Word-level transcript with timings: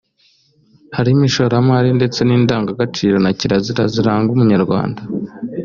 harimo 0.97 1.21
ishoramari 1.29 1.89
ndetse 1.97 2.19
n’indanga 2.23 2.77
gaciro 2.79 3.15
na 3.23 3.31
kirazira 3.39 3.83
ziranga 3.93 4.29
Umunyarwanda 4.35 5.01